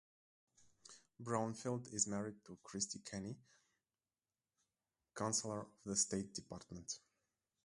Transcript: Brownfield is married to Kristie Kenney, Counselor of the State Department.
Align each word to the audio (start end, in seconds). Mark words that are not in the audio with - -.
Brownfield 1.21 1.93
is 1.93 2.07
married 2.07 2.43
to 2.45 2.57
Kristie 2.63 3.05
Kenney, 3.05 3.35
Counselor 5.15 5.59
of 5.61 5.67
the 5.85 5.95
State 5.95 6.33
Department. 6.33 6.97